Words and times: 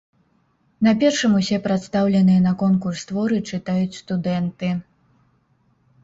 На 0.85 0.91
першым 1.01 1.31
усе 1.39 1.57
прадстаўленыя 1.65 2.41
на 2.45 2.53
конкурс 2.61 3.03
творы 3.11 3.37
чытаюць 3.51 3.99
студэнты. 3.99 4.71